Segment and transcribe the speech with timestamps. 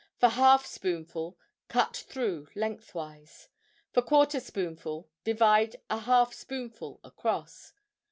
[0.17, 3.49] For half spoonful, cut through lengthwise.
[3.93, 7.73] For quarter spoonful, divide a half spoonful across.